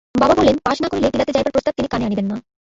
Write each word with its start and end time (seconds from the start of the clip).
বাবা 0.15 0.33
বলেন, 0.39 0.55
পাস 0.65 0.77
না 0.81 0.87
করিলে 0.89 1.11
বিলাতে 1.13 1.31
যাইবার 1.33 1.53
প্রস্তাব 1.53 1.73
তিনি 1.77 1.87
কানে 1.87 2.05
আনিবেন 2.07 2.27
না। 2.31 2.35